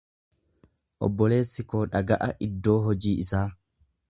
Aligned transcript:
Obboleessi 1.07 1.67
koo 1.75 1.83
dhaga'a 1.97 2.31
iddoo 2.49 2.79
hojii 2.89 3.17
isaa. 3.27 3.49